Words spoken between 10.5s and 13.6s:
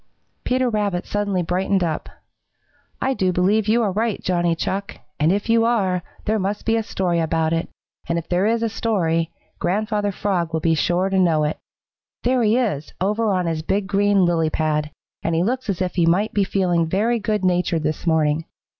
will be sure to know it. There he is, over on